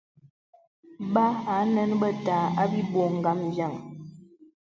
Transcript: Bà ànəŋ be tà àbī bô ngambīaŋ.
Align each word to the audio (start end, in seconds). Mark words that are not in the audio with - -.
Bà 1.13 1.25
ànəŋ 1.55 1.91
be 2.01 2.09
tà 2.25 2.37
àbī 2.63 2.81
bô 2.91 3.03
ngambīaŋ. 3.17 3.73